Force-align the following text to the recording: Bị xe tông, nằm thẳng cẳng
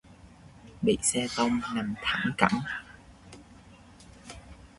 Bị 0.81 0.97
xe 1.01 1.27
tông, 1.35 1.61
nằm 1.75 1.95
thẳng 2.01 2.31
cẳng 2.37 2.59